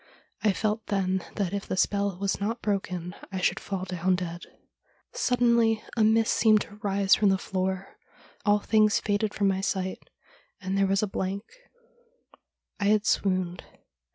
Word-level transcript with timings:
I 0.43 0.51
felt 0.51 0.87
then 0.87 1.23
that 1.35 1.53
if 1.53 1.67
the 1.67 1.77
spell 1.77 2.17
was 2.17 2.41
not 2.41 2.63
broken 2.63 3.13
I 3.31 3.39
should 3.39 3.59
fall 3.59 3.83
down 3.85 4.15
dead. 4.15 4.45
Suddenly 5.13 5.83
a 5.95 6.03
mist 6.03 6.33
seemed 6.33 6.61
to 6.61 6.77
rise 6.81 7.13
from 7.13 7.29
the 7.29 7.37
floor; 7.37 7.99
all 8.43 8.57
things 8.57 8.99
faded 8.99 9.35
from 9.35 9.47
my 9.47 9.61
sight, 9.61 9.99
and 10.59 10.75
there 10.75 10.87
was 10.87 11.03
a 11.03 11.07
blank— 11.07 11.43
I 12.81 12.85
had 12.85 13.05
swooned. 13.05 13.63